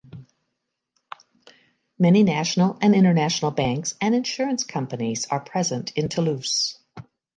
Many 1.99 2.23
national 2.23 2.75
and 2.81 2.95
international 2.95 3.51
banks 3.51 3.93
and 4.01 4.15
insurance 4.15 4.63
companies 4.63 5.27
are 5.27 5.39
present 5.39 5.91
in 5.91 6.09
Toulouse. 6.09 6.79